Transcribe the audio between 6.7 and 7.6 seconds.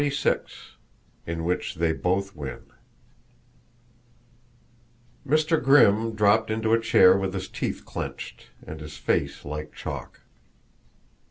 a chair with his